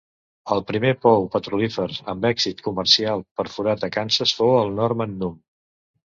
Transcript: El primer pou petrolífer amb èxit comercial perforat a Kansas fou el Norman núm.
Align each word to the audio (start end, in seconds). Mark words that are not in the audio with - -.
El 0.53 0.61
primer 0.69 0.93
pou 1.03 1.27
petrolífer 1.35 1.85
amb 2.13 2.25
èxit 2.31 2.65
comercial 2.69 3.23
perforat 3.43 3.87
a 3.91 3.93
Kansas 3.99 4.35
fou 4.41 4.57
el 4.65 4.75
Norman 4.83 5.17
núm. 5.23 5.39